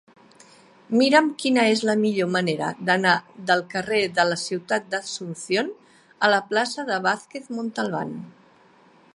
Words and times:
Mira'm 0.99 1.27
quina 1.41 1.65
és 1.73 1.83
la 1.89 1.95
millor 2.05 2.31
manera 2.37 2.69
d'anar 2.87 3.13
del 3.51 3.61
carrer 3.75 4.01
de 4.21 4.25
la 4.31 4.39
Ciutat 4.45 4.89
d'Asunción 4.95 5.71
a 6.27 6.31
la 6.37 6.41
plaça 6.51 6.91
de 6.93 6.99
Vázquez 7.09 7.53
Montalbán. 7.59 8.21